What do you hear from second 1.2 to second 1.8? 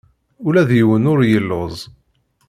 yelluẓ.